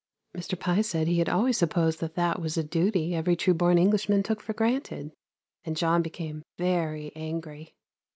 [0.35, 3.77] Mr Pye said he had always supposed that that was a duty every true born
[3.77, 5.11] Englishman took for granted;
[5.63, 7.75] and John became very angry.